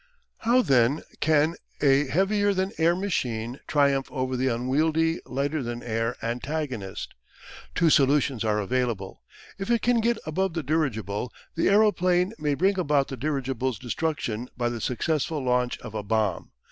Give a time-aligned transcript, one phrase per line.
[0.39, 6.15] How then can a heavier than air machine triumph over the unwieldy lighter than air
[6.23, 7.13] antagonist?
[7.75, 9.21] Two solutions are available.
[9.59, 14.49] If it can get above the dirigible the adroplane may bring about the dirigible's destruction
[14.57, 16.49] by the successful launch of a bomb.